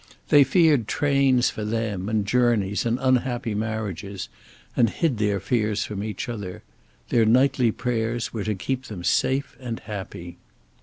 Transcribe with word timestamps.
They 0.29 0.43
feared 0.43 0.87
trains 0.87 1.51
for 1.51 1.63
them, 1.63 2.09
and 2.09 2.25
journeys, 2.25 2.87
and 2.87 2.97
unhappy 2.99 3.53
marriages, 3.53 4.29
and 4.75 4.89
hid 4.89 5.19
their 5.19 5.39
fears 5.39 5.85
from 5.85 6.03
each 6.03 6.27
other. 6.27 6.63
Their 7.09 7.23
nightly 7.23 7.69
prayers 7.71 8.33
were 8.33 8.43
"to 8.45 8.55
keep 8.55 8.85
them 8.85 9.03
safe 9.03 9.55
and 9.59 9.79
happy." 9.81 10.39